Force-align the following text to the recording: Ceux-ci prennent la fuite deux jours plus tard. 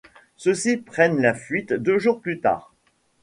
Ceux-ci 0.35 0.77
prennent 0.77 1.21
la 1.21 1.35
fuite 1.35 1.73
deux 1.73 1.99
jours 1.99 2.21
plus 2.21 2.39
tard. 2.39 2.73